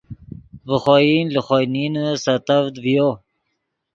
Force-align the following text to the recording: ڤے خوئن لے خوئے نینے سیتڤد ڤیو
ڤے 0.67 0.77
خوئن 0.83 1.25
لے 1.33 1.41
خوئے 1.45 1.65
نینے 1.73 2.05
سیتڤد 2.23 2.73
ڤیو 2.83 3.09